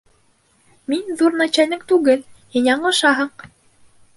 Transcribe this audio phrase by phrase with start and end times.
[0.93, 2.25] Мин ҙур начальник түгел,
[2.57, 3.31] һин яңылышаһың.